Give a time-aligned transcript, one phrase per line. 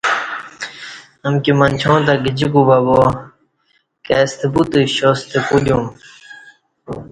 [1.27, 2.99] امکی منچاں تہ گجی کوبابا
[4.05, 5.85] کائیستہ بوتہ شاستہ کودیوم